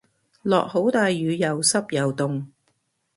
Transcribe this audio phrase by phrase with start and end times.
[0.41, 2.47] 落好大雨又濕又凍